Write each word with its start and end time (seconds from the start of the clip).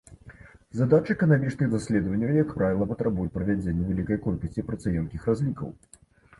Задачы 0.77 1.11
эканамічных 1.17 1.67
даследаванняў, 1.75 2.33
як 2.43 2.49
правіла, 2.57 2.89
патрабуюць 2.95 3.33
правядзення 3.37 3.87
вялікай 3.93 4.17
колькасці 4.27 4.69
працаёмкіх 4.73 5.33
разлікаў. 5.33 5.75